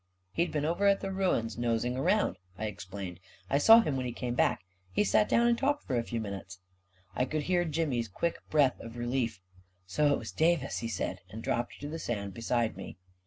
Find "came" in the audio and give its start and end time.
4.11-4.33